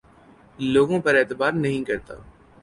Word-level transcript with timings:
لوگوں 0.59 0.99
پر 1.01 1.15
اعتبار 1.15 1.51
نہیں 1.53 1.83
کرتا 1.83 2.15